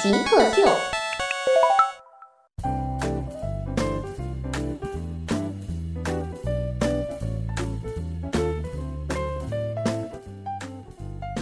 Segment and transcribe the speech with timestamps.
[0.00, 0.62] 极客秀。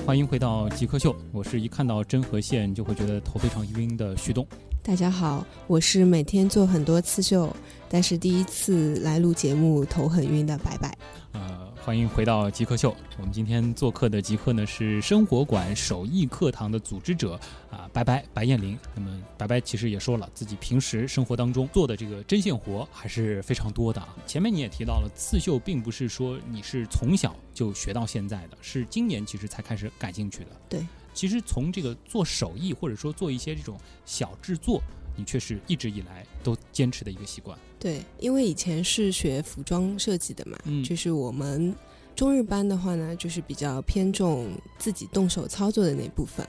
[0.06, 4.46] 欢迎回到极客秀，我是一看到针和线就会觉得头非常晕的旭东。
[4.82, 7.54] 大家好，我是每天做很多刺绣，
[7.90, 10.96] 但是第一次来录节目头很晕的白白。
[11.32, 11.55] 呃，
[11.86, 12.92] 欢迎回到极客秀。
[13.16, 17.38] 我们今天做客的极客呢是生活馆手艺课堂的组织者
[17.70, 18.76] 啊，白白白艳玲。
[18.92, 24.16] 那么白白其实也说了，自己平时生活当中做的这个针线活还是非常多的啊。
[24.26, 30.46] 前面你也提到了，刺绣并不是说你是从小就学到现在的，是今年其实才开始感兴趣的。
[30.68, 34.82] 对，其实从这个做手艺或者说做一些这种小制作，
[35.16, 37.58] 你却是一直以来都坚持的一个习惯。
[37.78, 41.74] 对，因为以前是学服装设计的嘛，嗯就是我们
[42.14, 46.46] 中日班的话呢，就是比较偏重自己动手操作的那部分。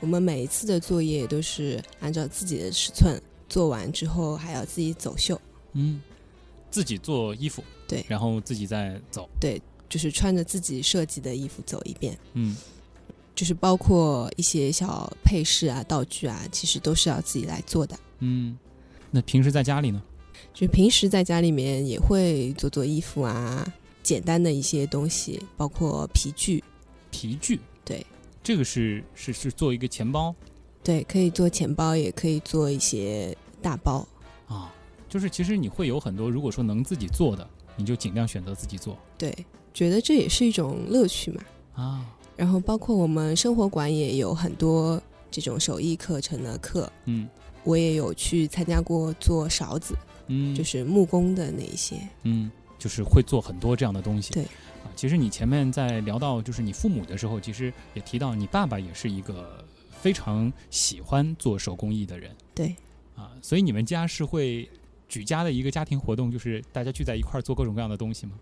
[0.00, 5.40] 我们每一次的作业都是按照自己的尺寸做完之后，还要自己走秀，
[5.72, 6.02] 嗯，
[6.70, 12.18] 自己做衣服，对然后自己再走，对就是穿着自己设计的衣服走一遍。
[12.34, 12.54] 嗯，
[13.34, 17.98] 就是包括一些小配饰啊、道具啊，其实都是要自己来做的。
[18.20, 18.56] 嗯，
[19.10, 20.02] 那平时在家里呢？
[20.52, 23.66] 就平时在家里面也会做做衣服啊，
[24.02, 26.62] 简单的一些东西，包括皮具，
[27.10, 28.04] 皮具，对，
[28.42, 30.34] 这个是是是做一个钱包
[30.82, 34.06] 对，可以做钱包，也可以做一些大包。
[34.46, 34.72] 啊，
[35.08, 39.34] 就是其实你会有很多，如果说能自己做的，你就尽量选择自己做对，
[39.74, 41.42] 觉得这也是一种乐趣嘛。
[41.74, 42.06] 啊。
[42.36, 47.26] 然后包括我们生活馆也有很多这种手艺课程的课，嗯
[47.66, 49.94] 我也有去参加过做勺子，
[50.28, 51.96] 嗯，就是木工的那一些。
[52.22, 54.32] 嗯，就是会做很多这样的东西。
[54.32, 59.62] 对啊，其实你前面在聊到就是你父母的时候，其实也提到你爸爸也是一个
[60.00, 62.74] 非常喜欢做手工艺的人对，
[63.16, 64.68] 啊，所以你们家是会
[65.08, 68.32] 举家的一个家庭活动，就是大家聚在一块儿做各种各样的东西吗？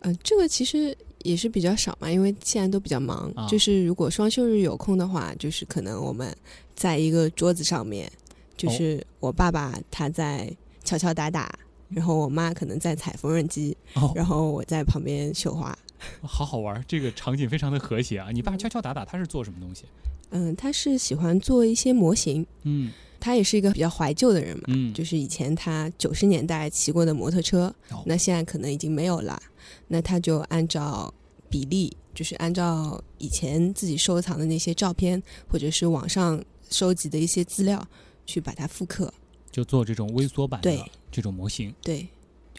[0.00, 3.32] 嗯、这个其实也是比较少嘛，因为现在都比较忙。
[3.34, 6.36] 啊就是如果双休日有空的话，就是可能我们
[6.74, 8.10] 在一个桌子上面，
[8.56, 10.50] 就是我爸爸他在
[10.84, 11.58] 敲敲打打，
[11.88, 15.76] 然后我妈可能在踩缝纫机，哦，然后我在旁边绣花。
[16.22, 18.28] 好好玩儿，这个场景非常的和谐啊！
[18.30, 19.84] 你爸敲敲打打，他是做什么东西？
[20.30, 24.64] 嗯，他是喜欢做一些模型，嗯他也是一个比较怀旧的人嘛。
[24.68, 29.40] 嗯，就是以前他九十年代骑过的摩托车，哦那现在可能已经没有了。
[29.88, 31.12] 那他就按照
[31.48, 37.82] 比例，就是按照以前自己收藏的那些照片，或者是网上收集的一些资料，
[38.26, 39.12] 去把它复刻。
[39.50, 42.06] 就做这种微缩版的这种模型，对，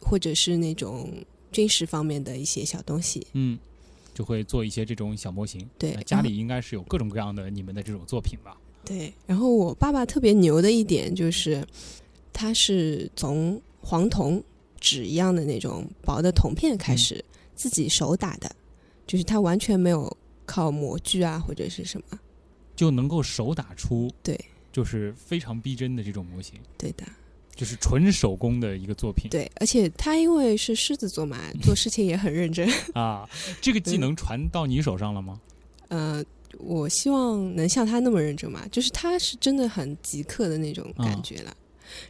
[0.01, 1.13] 或者是那种
[1.51, 3.27] 军事方面的一些小东西。
[3.33, 3.59] 嗯，
[4.15, 5.69] 就会做一些这种小模型。
[5.77, 8.57] 对，家里应该是有各种各样的你们的这种作品吧？
[8.83, 11.63] 对，然后我爸爸特别牛的一点就是，
[12.33, 14.41] 他是从黄铜
[14.79, 17.23] 纸一样的那种薄的铜片开始、
[17.53, 18.49] 自己手打的，
[19.05, 20.15] 就是他完全没有
[20.47, 22.19] 靠模具啊或者是什么。
[22.75, 24.39] 就能够手打出对，
[24.77, 27.03] 就是非常逼真的这种模型，对的，
[27.55, 29.27] 就是纯手工的一个作品。
[29.27, 32.69] 对，而且他因为是狮子座嘛，做事情也很认真。
[32.93, 33.27] 啊，
[33.59, 35.41] 这个技能传到你手上了吗？
[35.87, 36.23] 呃，
[36.59, 41.57] 我希望能像他那么认真嘛，就是他是真的很极客的那种感觉了。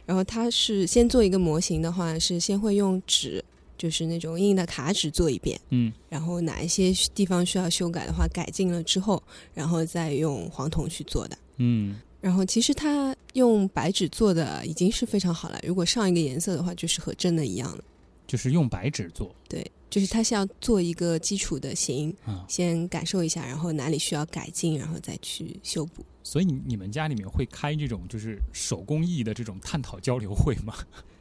[0.04, 3.42] 然后他是先做一个模型的话，是先会用纸，
[3.78, 9.22] 就是那种硬的卡纸做一遍，嗯然后哪一些地方需要修改的话，改进了之后，
[9.54, 11.38] 然后再用黄铜去做的。
[11.56, 17.84] 嗯然后其实他用白纸做的已经是非常好了，如果上一个颜色的话，就是和真的一样了。
[18.26, 26.04] 就是用白纸做对，就是他是要做一个基础的形，啊，先感受一下，然后哪里需要改进，然后再去修补。
[26.22, 30.74] 所以你你们家里面会开这种就是手工艺的这种探讨交流会吗？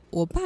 [0.09, 0.41] 我爸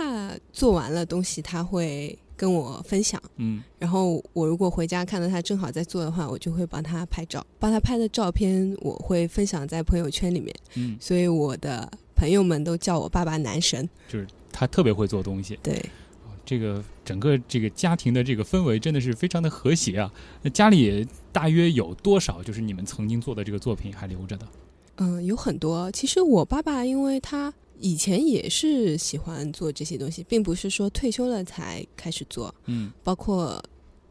[0.52, 13.88] 做完了东西，他会跟我分享，嗯然后我如果回家看到他正好在做的话，我就会帮他拍照，帮他拍的照片我会分享在朋友圈里面，嗯，所以我的朋友们都叫我爸爸男神。
[14.08, 15.60] 就是他特别会做东西。
[15.62, 15.84] 对，
[16.44, 20.12] 这个整个这个家庭的这个氛围真的是非常的和谐啊。
[20.42, 24.48] 那家里大约有多少就是你们曾经做的这个作品还留着的？
[24.98, 25.92] 嗯，有很多。
[25.92, 32.54] 其实我爸爸，因为他以前也是喜欢做这些东西，并不是说退休了才开始做。
[32.68, 33.62] 嗯包括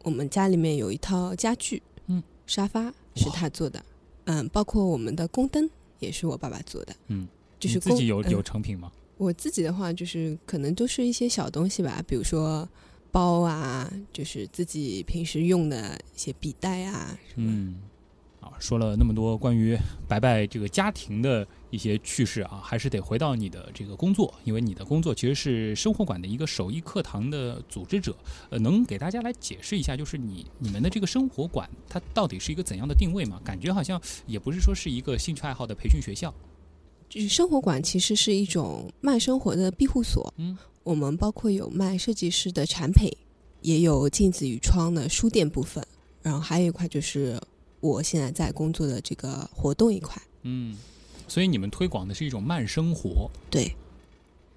[0.03, 3.83] 我们家里面有一套家具，嗯，沙发是他做的，
[4.25, 5.69] 嗯，包括我们的宫灯
[5.99, 7.27] 也是我爸爸做的，嗯，
[7.59, 8.91] 就是自己有嗯有成品吗？
[9.17, 12.67] 我自己的话，就是可能都是一些小东西吧，比如说
[13.11, 17.51] 包啊，就是自己平时用的一些笔袋啊，什么。
[17.51, 17.75] 嗯，
[18.41, 19.77] 啊，说了那么多关于
[20.07, 28.13] 白白这个家庭的一些趣事啊，还是得回到你的这个工作，因为你的工作其实是生活馆的一个手艺课堂的组织者。
[28.49, 33.39] 呃，能给大家来解释一下，就是你你们的这个生活馆它到底是一个怎样的定位吗？
[33.45, 36.33] 感觉好像也不是说是一个兴趣爱好的培训学校。
[37.07, 40.33] 就是生活馆其实是一种慢生活的庇护所。
[40.37, 43.11] 嗯，我们包括有卖设计师的产品，
[43.61, 45.85] 也有镜子与窗的书店部分，
[46.21, 47.37] 然后还有一块就是
[47.81, 50.21] 我现在在工作的这个活动一块。
[50.43, 50.77] 嗯，
[51.27, 53.29] 所以你们推广的是一种慢生活。
[53.49, 53.75] 对，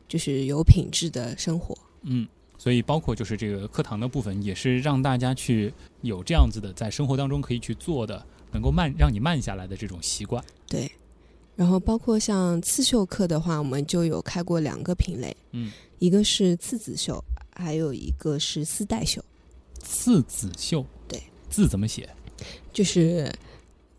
[0.06, 1.76] 就是有品质的生活。
[2.02, 2.28] 嗯，
[2.58, 5.72] 所以包括就是这个课堂的部分，也是让大家去
[6.02, 10.42] 有这样子的在生活当中可以去做的，能够慢让你慢下来的这种习惯。
[10.68, 10.90] 对，
[11.56, 17.22] 然后包括像刺绣课的话，我们就有开过两个品类，嗯，一个是刺子绣，
[17.54, 19.24] 还有一个是丝带绣，
[19.80, 22.08] 刺子绣，对，字怎么写？
[22.72, 23.32] 就是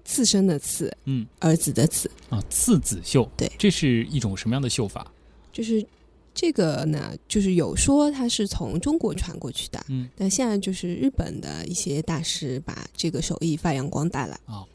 [0.04, 5.12] 刺身的刺，嗯儿子的子，啊，刺子绣，对这是一种什么样的绣法？
[5.52, 5.86] 就是
[6.34, 14.40] 这个呢，就是有说它是从中国传过去的，嗯但现在就是日本的一些大师把这个手艺发扬光大了。
[14.46, 14.66] 啊，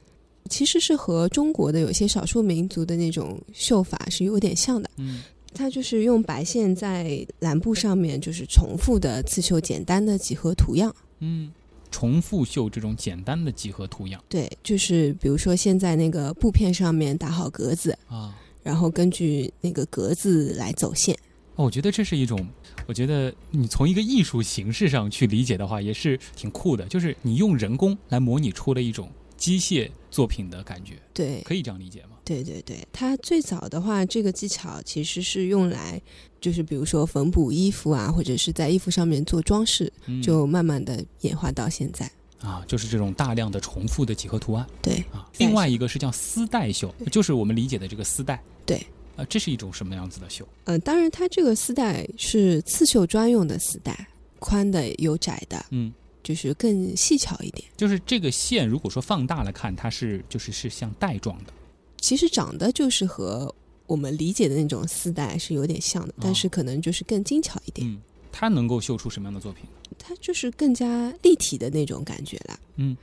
[0.48, 4.90] 其实是和中国的有些少数民族的那种绣法是有点像的。
[4.96, 10.94] 嗯它就是用白线在蓝布上面，就是重复的刺绣简单的几何图样。
[11.18, 11.50] 嗯，
[11.90, 18.36] 重复绣这种简单的几何图样对，就是比如说现在那个布片上面打好格子，啊。
[18.62, 21.16] 然后根据那个格子来走线。
[21.56, 22.46] 哦，我觉得这是一种，
[22.86, 26.84] 我觉得你从一个艺术形式上去理解的话，也是挺酷的。
[26.84, 32.09] 就是你用人工来模拟出了一种机械作品的感觉，对，可以这样理解吗？
[32.30, 36.00] 对对对，它最早的话，这个技巧其实是用来，
[36.40, 42.08] 就是比如说缝补衣服啊，或者是在衣服上面做装饰，嗯就慢慢的演化到现在。
[42.38, 45.28] 啊，就是这种大量的重复的几何图案对，啊。
[45.38, 48.40] 另外一个是叫丝带绣，就是我们理解的这个丝带。
[48.64, 48.76] 对，
[49.16, 50.46] 啊，这是一种什么样子的绣？
[50.66, 54.06] 呃，当然它这个丝带是刺绣专用的丝带，
[54.38, 55.92] 宽的有窄的，嗯，
[56.22, 57.68] 就是更细巧一点。
[57.76, 61.52] 就是这个线，如果说放大了看，它是就是是像带状的。
[62.00, 63.54] 其实长得就是和
[63.86, 68.00] 我们理解的那种丝带是有点像的，但是可能就是更精巧一点，嗯，
[68.32, 69.64] 它能够绣出什么样的作品？
[69.98, 72.58] 它就是更加立体的那种感觉了。
[72.76, 72.96] 嗯，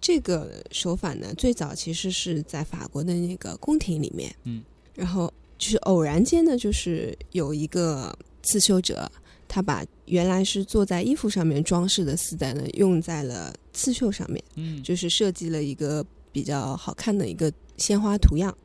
[0.00, 4.62] 这个手法呢，最早其实是在法国的那个宫廷里面，嗯，
[4.94, 9.10] 然后就是偶然间呢，就是有一个刺绣者，
[9.46, 18.56] 他把原来是做在衣服上面装饰的丝带呢，用在了刺绣上面，嗯，就是设计了一个比较好看的一个鲜花图样。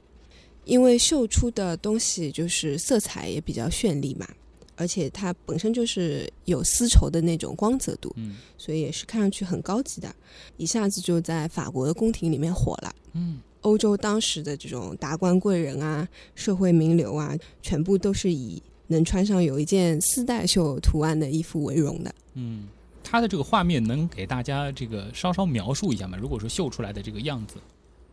[0.66, 4.28] 因为绣出的东西就是色彩也比较绚丽嘛，
[4.76, 10.14] 而且它本身就是有丝绸的那种光泽度，嗯所以也是看上去很高级的，
[10.58, 12.94] 一下子就在法国的宫廷里面火了。
[13.14, 22.14] 嗯欧洲当时的这种达官贵人啊、社会名流啊，全部都是以能穿上有一件丝带绣图案的衣服为荣的。
[22.34, 22.68] 嗯，
[23.04, 26.18] 它的这个画面能给大家这个稍稍描述一下吗？
[26.18, 27.56] 如果说绣出来的这个样子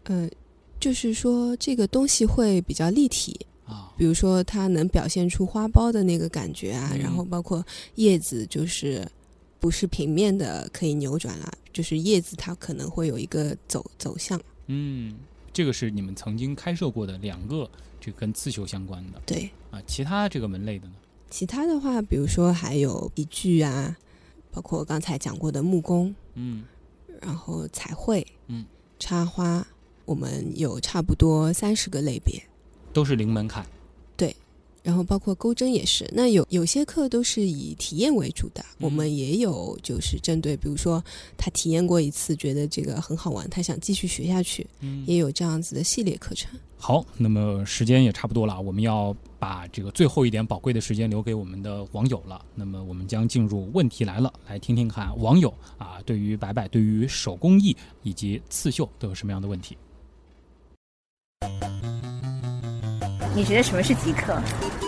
[0.04, 0.30] 嗯、
[0.84, 6.98] 就是说这个东西会比较立体，啊，比如说它能表现出花苞的那个感觉啊，嗯。
[6.98, 7.64] 然后包括
[7.94, 9.02] 叶子就是
[9.58, 14.38] 不是平面的可以扭转了，就是叶子它可能会有一个走走向。
[14.66, 15.16] 嗯，
[15.54, 17.66] 这个是你们曾经开设过的两个
[17.98, 20.94] 这跟刺绣相关的对，啊，其他这个门类的呢？
[21.30, 23.96] 其他的话，比如说还有笔具啊，
[24.50, 26.64] 包括刚才讲过的木工，嗯。
[27.22, 28.66] 然后彩绘，嗯，
[28.98, 29.66] 插花，
[30.04, 32.42] 我们有差不多三十个类别。
[32.92, 33.66] 都是零门槛。
[34.16, 34.34] 对
[34.84, 41.02] 然后包括钩针也是，那有有些课都是以体验为主的，嗯我们也有就是针对，比如说
[41.38, 46.50] 他体验过一次，觉得这个很好玩，他想继续学下去，嗯，也有这样子的系列课程。
[46.76, 52.44] 好，那么时间也差不多了，我们要把这个最后一点宝贵的时间留给我们的网友了。
[52.54, 59.78] 那么我们将进入问题来了，来听听看网友啊对于白白、对于手工艺以及刺绣都有什么样的问题。
[63.34, 64.40] 你觉得什么是极客？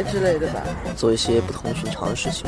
[0.00, 0.64] 之类的吧。
[0.96, 2.46] 做一些不同寻常的事情。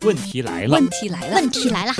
[0.00, 1.92] 问题来了，问题来了，问题来了。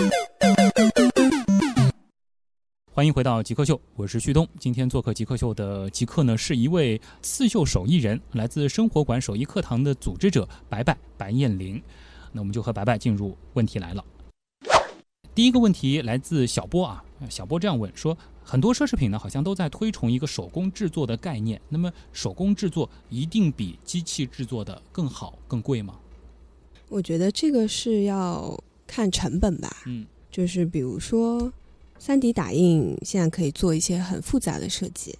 [2.91, 4.49] 欢迎回到极客秀，我是旭东。
[4.59, 11.83] 今天做客极客秀的极客呢，是一位刺绣手艺人，来自生活馆手艺课堂的组织者白白白燕玲。
[12.31, 14.05] 那我们就和白白进入问题来了。
[15.35, 21.61] 第一个问题来自小波啊，小波这样问说：很多奢侈品呢，好像都在推崇一个手工制作的概念。
[21.69, 25.99] 那么，手工制作一定比机器制作的更好、更贵吗？
[26.88, 29.83] 我觉得这个是要看成本吧。
[29.87, 31.53] 嗯，就是比如说，
[31.99, 35.19] 三 D 打印现在可以做一些很复杂的设计。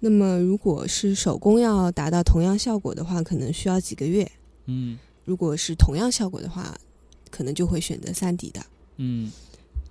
[0.00, 4.32] 那么，如果是手工要达到同样效果的话，可能需要几个月。
[4.64, 6.74] 嗯如果是同样效果的话，
[7.30, 8.64] 可能就会选择三 D 的。
[8.96, 9.30] 嗯，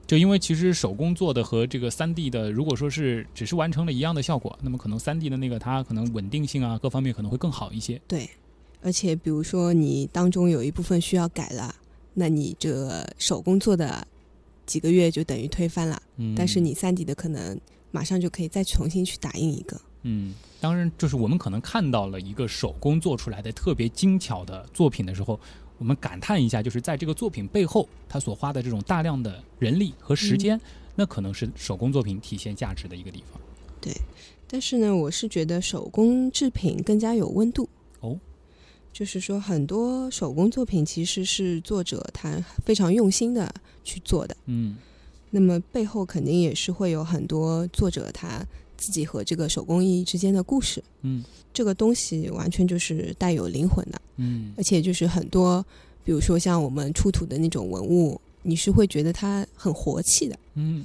[0.08, 8.02] 就因为其实手工做的和这个三 D 的，如果说是只是完成了一样的效果，那么可能三 D 的那个它可能稳定性啊各方面可能会更好一些。
[8.08, 8.30] 对，
[8.82, 11.74] 而且比如说你当中有一部分需要改了，
[12.14, 14.06] 那你这手工做的
[14.66, 16.02] 几个月就等于推翻了。
[16.18, 17.60] 嗯，但是你三 D 的可能
[17.92, 19.80] 马上就可以再重新去打印一个。
[20.04, 25.40] 嗯，当然就是我们可能看到了一个手工做出来的特别精巧的作品的时候，
[25.82, 30.62] 我们感叹一下，就是在这个作品背后，他所花的这种大量的人力和时间，
[30.96, 33.42] 那可能是手工作品体现价值的一个地方。
[33.82, 33.92] 对
[34.48, 37.68] 但是呢，我是觉得手工制品更加有温度。
[38.02, 38.16] 哦，
[38.94, 43.52] 就是说很多手工作品其实是作者他非常用心的
[43.84, 44.78] 去做的，嗯
[45.32, 48.46] 那么背后肯定也是会有很多作者他
[48.82, 50.84] 自己和这个手工艺之间的故事。
[51.04, 51.24] 嗯
[51.54, 55.64] 这个东西完全就是带有灵魂的，嗯而且就是很多，
[56.04, 60.40] 比如说像我们出土的那种文物，你是会觉得它很活气的。
[60.56, 60.84] 嗯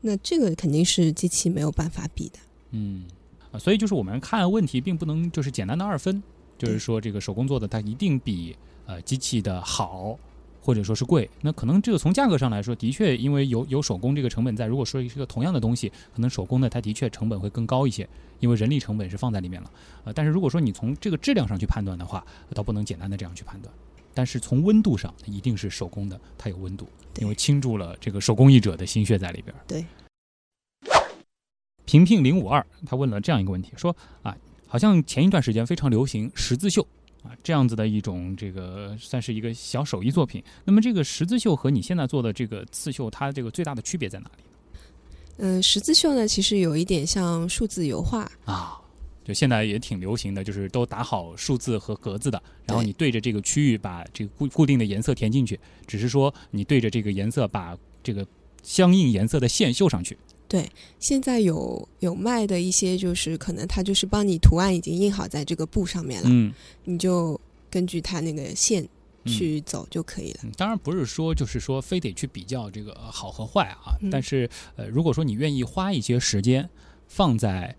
[0.00, 2.38] 那这个肯定是机器没有办法比的。
[2.70, 3.04] 嗯
[3.52, 6.22] 啊，所以就是我们看问题，并不能就是简单的二分，
[6.58, 10.18] 就是说这个手工做的它一定比呃机器的好。
[10.66, 14.66] 或者说是贵，那可能这个从价格上来说，的确因为有有手工这个成本在。
[14.66, 18.08] 如果说是个同样的东西，可能手工的它的确成本会更高一些，
[18.40, 19.70] 因为人力成本是放在里面了。
[20.02, 23.72] 呃，但是如果说你从这个质量上去判断的话，倒不能简单的这样去判断。
[24.12, 26.88] 但是从温度上，一定是手工的，它有温度，
[27.20, 29.54] 因为倾注了这个手工艺者的心血在里边。
[29.68, 29.84] 对。
[31.84, 36.84] 平平零五二他问了这样一个问题，说啊，好像前一段时间非常流行十字绣
[37.26, 40.42] 啊，这样子的一种这个算是一个小手艺作品。
[40.64, 44.42] 那么这个十字绣和你现在做的这个刺绣，它这个最大的区别在哪里
[45.38, 48.80] 嗯，十字绣呢，其实有一点像数字油画，啊？
[49.24, 58.24] 就现在也挺流行的，就是都打好数字和格子的，然后你对着这个区域把这个固固定的颜色填进去，只是说你对着这个颜色把这个
[58.62, 60.16] 相应颜色的线绣上去。
[61.00, 66.52] 现在有有卖的一些，就是可能它就是帮你图案已经印好在这个布上面了，嗯，
[66.84, 68.88] 你就根据它那个线
[69.24, 70.40] 嗯去走就可以了。
[70.44, 76.68] 嗯当然不是说就是说非得去比较这个呃好和坏啊，嗯但是呃，如果说你愿意花一些时间
[77.08, 77.74] 放在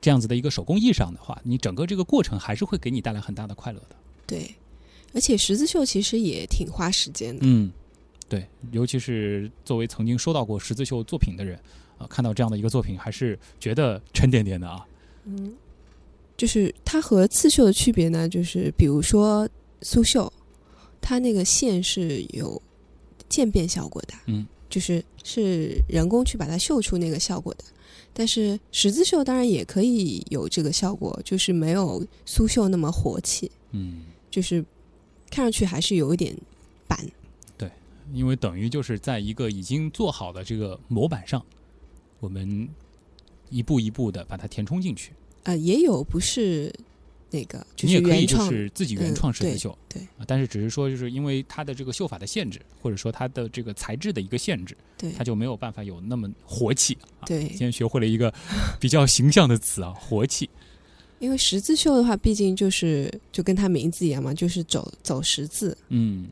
[0.00, 3.96] 这样子的一个手工艺上的话，你整个这个过程还是会给你带来很大的快乐的。
[4.26, 4.54] 对，
[5.12, 7.40] 而且十字绣其实也挺花时间的。
[7.42, 7.72] 嗯，
[8.28, 11.58] 对，尤其是作为曾经收到过十字绣作品的人
[11.98, 14.86] 啊、看到这样的一个作品，还是觉得沉甸甸的啊。
[15.24, 15.54] 嗯，
[16.36, 19.48] 就是它和刺绣的区别呢，就是比如说
[19.82, 20.32] 苏绣，
[21.00, 22.60] 它那个线是有
[23.28, 27.64] 渐变效果的，嗯，就是是人工去把它绣出那个效果的。
[28.16, 34.64] 但是十字绣当然也可以有这个效果，就是没有苏绣那么活气，嗯，就是
[35.30, 36.36] 看上去还是有一点
[36.86, 37.04] 板。
[37.58, 37.68] 对
[38.12, 41.44] 因为等于就是在一个已经做好的这个模板上，
[42.20, 42.68] 我们
[43.50, 45.12] 一步一步的把它填充进去。
[45.44, 46.72] 呃，也有不是
[47.30, 57.26] 那个，就你也可以就是自己原创十字绣，对啊，但是只是说就是因为它的这个绣法的限制，或者说它的这个材质的一个限制，对它就没有办法有那么活气啊。
[57.26, 58.32] 对今天学会了一个
[58.80, 60.48] 比较形象的词啊， 活气。
[61.18, 65.76] 因为十字绣的话，毕竟就是就跟它名字一样嘛，就是走走十字。
[65.88, 66.26] 嗯。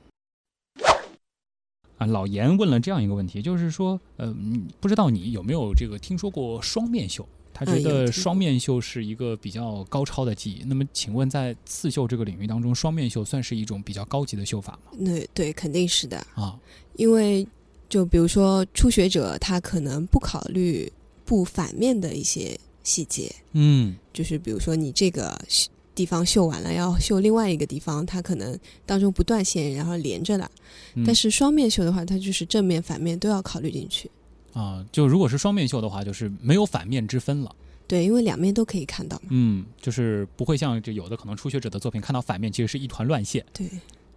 [2.02, 7.26] 啊，老严问了这样一个问题，就是说，呃，嗯不知道你有没有这个听说过双面绣？
[7.54, 10.62] 他觉得双面绣是一个比较高超的技艺。
[10.66, 14.90] 那么，请问在刺绣这个领域当中，双面绣算是一种比较高级的绣法吗？
[14.98, 16.58] 那对，肯定是的，啊，
[16.96, 17.46] 因为
[17.90, 20.90] 就比如说初学者，他可能不考虑
[21.26, 30.50] 布反面的一些细节，嗯就是比如说你这个绣地方绣完了，要绣另外一个地方，它可能当中不断线，然后连着的。
[30.94, 34.10] 嗯但是双面绣的话，它就是正面、反面都要考虑进去。
[34.52, 37.54] 啊，就如果是双面绣的话，就是没有反面之分了。
[37.86, 39.24] 对，因为两面都可以看到嘛。
[39.30, 43.68] 嗯，就是不会像这有的可能初学者的作品看到反面其实是一团乱线对，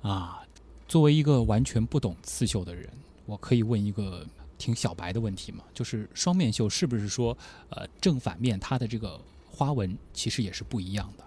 [0.02, 0.42] 啊。
[0.88, 2.88] 作为一个完全不懂刺绣的人，
[3.26, 4.24] 我可以问一个
[4.58, 5.64] 挺小白的问题吗？
[5.74, 7.36] 就是双面绣是不是说，
[7.70, 11.25] 呃，正反面它的这个花纹其实也是不一样的？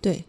[0.00, 0.24] 对，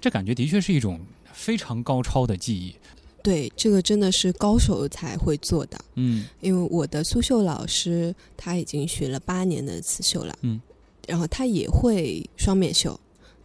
[0.00, 1.00] 这感觉的确是一种
[1.32, 2.74] 非常高超的技艺。
[3.22, 5.76] 对，这个真的是高手才会做的。
[5.94, 10.60] 嗯因为我的苏绣老师他已经学了八年的刺绣了，嗯，
[11.08, 12.98] 然后他也会双面绣，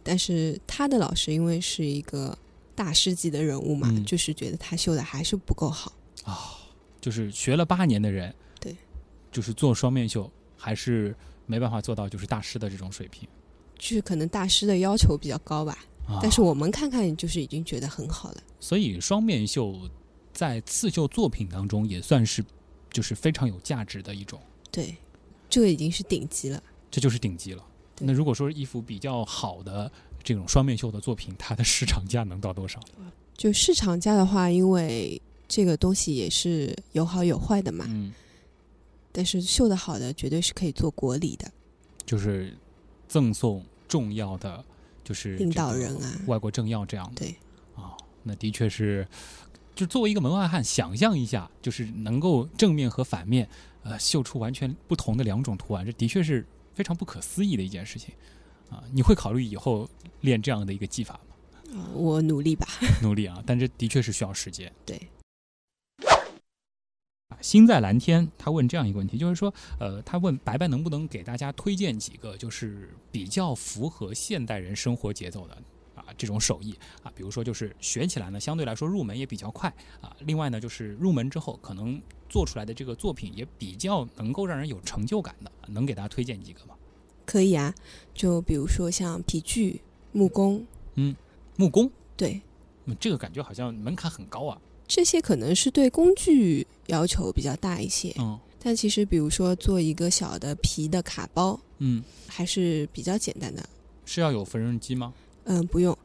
[0.04, 2.38] 但是他的老师因为是一个
[2.76, 5.92] 大师级的人物嘛，嗯就是觉得他绣的还是不够好。
[6.22, 6.56] 啊，
[7.00, 8.76] 就是学了八年的人，对，
[9.32, 11.12] 就是做双面绣还是
[11.46, 13.28] 没办法做到就是大师的这种水平。
[13.82, 18.40] 就是可能大师的要求比较高吧，啊、但是我们看看就是已经觉得很好了。
[18.60, 19.76] 所以双面绣
[20.32, 22.44] 在刺绣作品当中也算是
[22.92, 24.94] 就是非常有价值的一种，对，
[25.50, 26.62] 这个已经是顶级了。
[26.92, 27.66] 这就是顶级了。
[27.98, 29.90] 那如果说一幅比较好的
[30.22, 32.78] 这种双面绣的作品，它的市场价能到多少？
[33.36, 38.12] 就市场价的话，因为这个东西也是有好有坏的嘛，嗯，
[39.10, 41.50] 但是绣的好的绝对是可以做国礼的。
[42.06, 42.56] 就是
[43.08, 44.64] 赠送重要的
[45.04, 47.16] 就是领导人啊外国政要这样的。
[47.16, 47.36] 对，
[47.74, 49.06] 啊，那的确是，
[49.74, 53.46] 就作为一个门外汉，想象一下，就是能够正面和反面，
[53.82, 58.14] 呃，绣出完全不同的两种图案，这的确是非常不可思议的一件事情。
[58.70, 59.86] 啊，你会考虑以后
[60.22, 61.76] 练这样的一个技法吗？
[61.76, 62.66] 啊，我努力吧。
[63.02, 64.72] 努力啊，但这的确是需要时间。
[64.86, 64.98] 对，
[67.32, 75.54] 啊，心在蓝天，他问这样一个问题，就是说，呃，他问白白能不能给大家推荐几个就是比较符合现代人生活节奏的
[75.94, 86.74] 啊这种手艺啊，比如说就是学起来呢相对来说入门也比较快啊，另外呢就是入门之后可能做出来的这个作品也比较能够让人有成就感的，能给大家推荐几个吗？
[87.24, 87.72] 可以啊，
[88.12, 89.80] 就比如说像皮具、
[90.10, 91.14] 木工，嗯
[91.56, 92.42] 木工，对，
[92.86, 94.60] 嗯这个感觉好像门槛很高啊。
[94.94, 98.14] 这些可能是对工具要求比较大一些。
[98.18, 103.68] 嗯但其实，比如说做一个小的皮的卡包，嗯，还是比较简单的。
[104.04, 105.12] 是要有缝纫机吗？
[105.44, 105.96] 嗯，不用。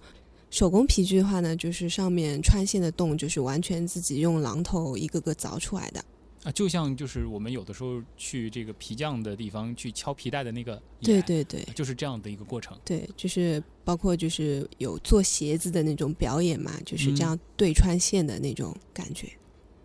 [0.50, 6.04] 手工皮具的话呢，就是上面穿线的洞，就是完全自己用榔头一个个凿出来的。
[6.48, 12.78] 啊，就像就是我们有的时候去这个皮匠的地方去敲皮带的那个对眼，对对就是这样的一个过程。
[12.86, 19.28] 对，就是包括就是有做鞋子的那种表演嘛，就是这嗯样对穿线的那种感觉。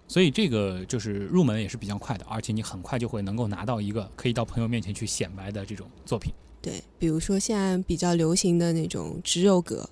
[0.06, 6.32] 所以这个就是入门也是比较快的，而且你很快就会能够拿到一个可以到朋友面前去显摆的这种作品。
[6.60, 9.90] 对，比如说现在比较流行的那种植肉革，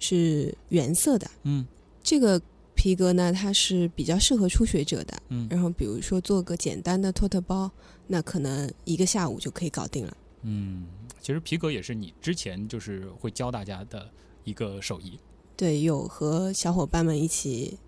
[0.00, 1.30] 是原色的。
[1.44, 1.64] 嗯
[2.02, 2.42] 这个
[2.84, 5.22] 皮革呢，它是比较适合初学者的。
[5.30, 7.70] 嗯然后比如说做个简单的托特包，
[8.06, 10.14] 那可能一个下午就可以搞定了。
[10.42, 10.84] 嗯，
[11.18, 14.06] 其实皮革也是你之前就是会教大家的
[14.44, 15.18] 一个手艺。
[15.56, 17.78] 对，有和小伙伴们一起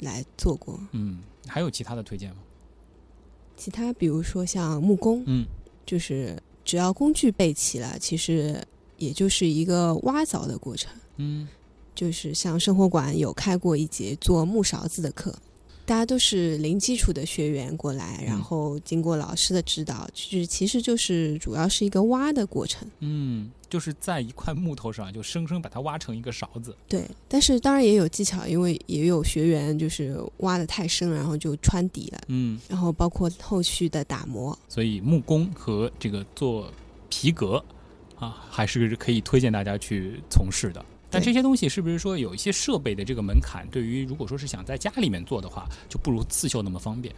[0.00, 0.80] 来做过。
[0.90, 2.38] 嗯，还有其他的推荐吗？
[3.56, 5.46] 其他比如说像木工，嗯
[5.86, 8.60] 就是只要工具备齐了，其实
[8.96, 10.90] 也就是一个挖凿的过程。
[11.18, 11.46] 嗯
[12.00, 15.36] 就是像生活馆有开过一节做木勺子的课，
[15.84, 22.88] 大家都是零基础的学员过来，然嗯后经过老师的指导，就是其实就是主要是一个挖的过程。
[23.00, 26.74] 嗯，就是在一块木头上就生生把它挖成一个勺子。
[26.88, 34.58] 对，但是当然也有技巧，因为也有学员就是挖的太深，然后就穿底了，嗯，然后包括后续的打磨。
[34.70, 36.72] 所以木工和这个做
[37.10, 37.62] 皮革
[38.18, 40.82] 啊，还是可以推荐大家去从事的。
[41.10, 47.14] 但这些东西是不是说有一些设备的这个门槛，对于如果说是想在家里面做的话，就不如刺绣那么方便？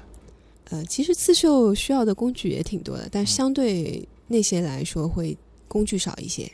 [0.71, 5.37] 呃，其实刺绣需要的工具也挺多的，但嗯相对那些来说会
[5.69, 6.51] 工具少一些。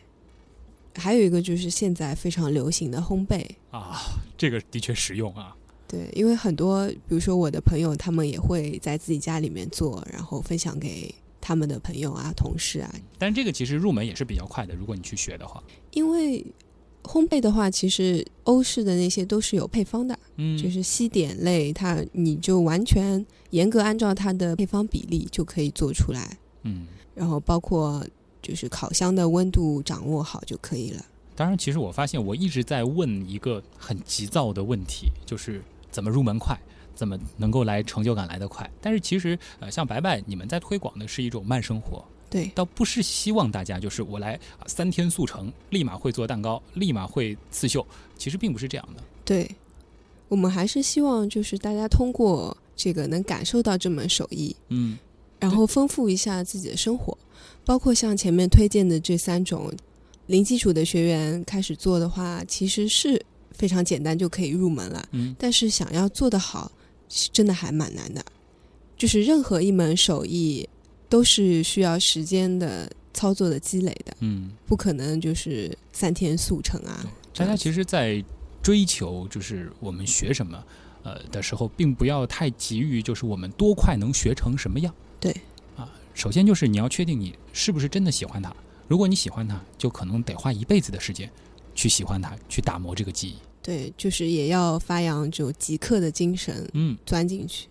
[0.94, 4.00] 还有一个就是现在非常流行的烘焙，啊，
[4.36, 5.54] 这个的确实用啊。
[5.86, 12.92] 对，因为很多，比如说我的朋友，他们也会在自己家里面做，然后分享给他们的朋友啊、同事啊。
[13.16, 15.62] 但这个其实入门也是比较快的，如果你去学的话。
[15.92, 16.44] 因为
[17.02, 26.36] 烘焙的话，其实欧式的那些都是有配方的，嗯就是西点类，它你就完全严格按照它的配方比例就可以做出来。
[26.64, 28.06] 嗯然后包括
[28.42, 31.04] 就是烤箱的温度掌握好就可以了。
[31.34, 36.58] 当然，其实我发现我一直在问一个很急躁的问题，就是怎么入门快，
[36.94, 38.68] 怎么能够来成就感来得快。
[38.80, 47.86] 但是其实，呃，像白白，你们在推广的是一种慢生活，对，倒不是希望大家就是我来啊三天速成，立马会做蛋糕，立马会刺绣。
[48.16, 49.02] 其实并不是这样的。
[49.24, 49.50] 对，
[50.28, 54.98] 我们还是希望就是大家通过这个能感受到这门手艺，嗯
[55.40, 57.16] 然后丰富一下自己的生活，
[57.64, 59.72] 包括像前面推荐的这三种
[60.26, 65.08] 零基础的学员开始做的话，其实是非常简单就可以入门了。
[65.12, 66.70] 嗯但是想要做得好，
[67.08, 68.22] 是真的还蛮难的。
[68.96, 70.68] 就是任何一门手艺
[71.08, 77.04] 都是需要时间的操作的积累的，嗯，不可能就是三天速成啊。
[77.34, 78.22] 大家其实，在
[78.62, 80.62] 追求就是我们学什么，
[81.02, 84.92] 呃的时候，并不要太急于就是我们多快能学成什么样。
[85.20, 85.34] 对，
[85.76, 88.54] 啊，首先就是你要确定你是不是真的喜欢它。
[88.86, 91.30] 如果你喜欢它，就可能得花一辈子的时间
[91.74, 93.36] 去喜欢它，去打磨这个技艺。
[93.62, 97.68] 对，就是也要发扬这种极客的精神，嗯，钻进去。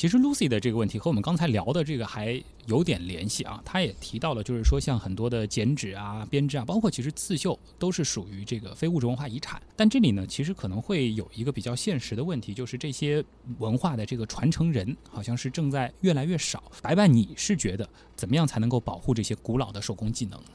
[0.00, 3.60] 其实 Lucy 的这个问题和我们刚才聊的这个还有点联系啊。
[3.66, 9.60] 她也提到了，就是说像很多的剪纸啊、编织啊，包括其实刺绣，都是属于这个非物质文化遗产。
[9.76, 13.22] 但这里呢，其实可能会有一个比较现实的问题，就是这些
[13.58, 16.62] 文化的这个传承人，好像是正在越来越少。
[16.80, 17.86] 白白，你是觉得
[18.16, 20.50] 怎么样才能够保护这些古老的手工技能呢？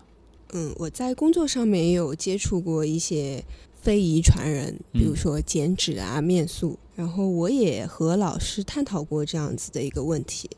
[0.53, 3.43] 嗯，我在工作上面也有接触过一些
[3.85, 10.49] 非遗传人，比如嗯说剪纸啊、面塑，然后我也和老师探讨过这样子的一个问题。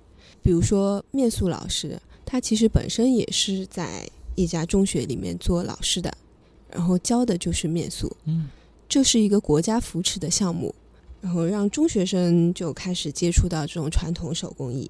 [0.42, 6.10] 比如说面塑老师，他其实本身也是在一家中学里面做老师的，
[6.72, 8.48] 然后教的就是面塑，嗯
[8.88, 10.74] 这是一个国家扶持的项目，
[11.20, 14.90] 然后让中学生就开始接触到这种传统手工艺，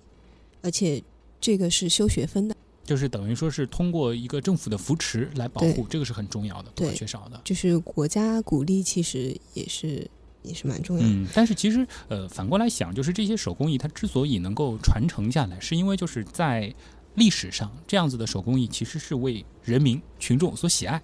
[0.61, 1.01] 而且
[1.41, 2.55] 这个是修学分的。
[2.87, 7.39] 就是等于说是通过一个政府的扶持来保护，这个是很重要的，不可缺少的。
[7.43, 10.09] 就是国家鼓励，其实也是
[10.41, 11.09] 也是蛮重要的。
[11.09, 16.73] 嗯，但是其实呃，反过来想，就是这些手工艺它之所以能够传承下来，是因为就是在
[17.15, 21.01] 历史上这样子的手工艺其实是为人民群众所喜爱，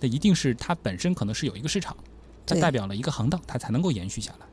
[0.00, 1.96] 那一定是它本身可能是有一个市场，
[2.44, 4.46] 它代表了一个行当，它才能够延续下来。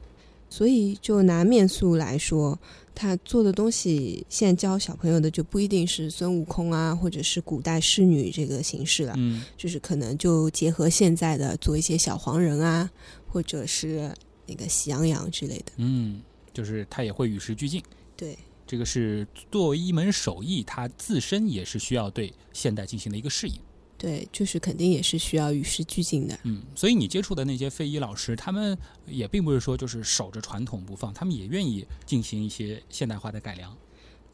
[0.49, 2.57] 所以就拿面塑来说，
[2.99, 12.89] 他做的东西，现在教小朋友的就不一定是孙悟空啊，或者是古代侍女这个形式了，嗯就是可能就结合现在的做一些小黄人啊，
[13.27, 14.11] 或者是
[14.47, 15.73] 那个喜羊羊之类的。
[15.75, 17.83] 嗯，就是他也会与时俱进。
[18.15, 23.53] 对这个是作为一门手艺，它自身也是需要对现代进行的一个适应。
[23.97, 26.37] 对，就是肯定也是需要与时俱进的。
[26.43, 33.75] 嗯，所以你接触的那些非遗老师，他们也并不是说就是守着传统不放，他们也愿意进行一些现代化的改良。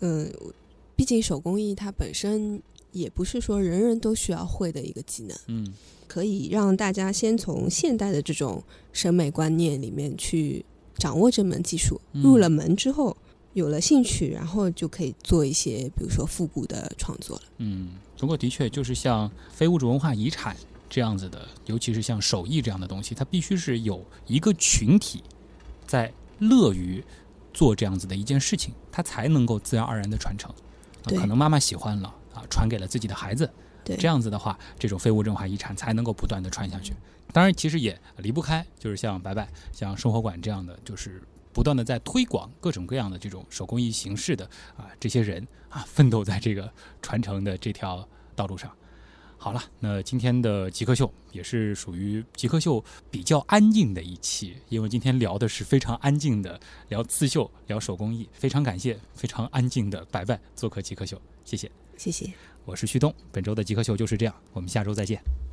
[0.01, 0.31] 嗯，
[0.95, 5.37] 毕竟手工艺它本身也不是说人人都需要会的一个技能。
[5.47, 5.73] 嗯
[6.05, 10.63] 可以让大家先从现代的这种审美观念里面去
[10.95, 13.17] 掌握这门技术，嗯入了门之后
[13.53, 17.43] 有了兴趣，然后就可以做一些比如说复古的创作了。
[17.57, 20.55] 嗯，不过的确就是像非物质文化遗产
[20.89, 25.23] 这样子的，尤其是像手艺这样的东西，它必须是有一个群体
[25.85, 27.03] 在乐于
[27.53, 30.49] 做这样子的一件事情，它才能够自然而然的传承。
[30.51, 33.51] 啊可能妈妈喜欢了啊，传给了自己的孩子，
[33.83, 36.93] 对，这样子的话，这种非物质文化遗产才能够不断的传下去。
[37.33, 41.21] 当然，其实也离不开，就是像白白、像生活馆这样的，就是
[41.53, 48.69] 不断的在推广各种各样的这种手工艺形式的啊这些人啊，奋斗在这个传承的这条道路上。
[49.37, 58.29] 好了，那今天的极客秀也是属于极客秀比较安静的一期，因为今天聊的是非常安静的，聊刺绣，聊手工艺。
[58.31, 61.69] 非常感谢非常安静的白白做客极客秀，谢谢。
[61.97, 62.31] 谢谢。
[62.63, 65.52] 我是旭东，本周的极客秀就是这样，我们下周再见。